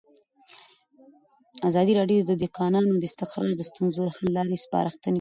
[1.69, 5.09] ازادي راډیو د د کانونو استخراج د ستونزو حل لارې سپارښتنې کړي.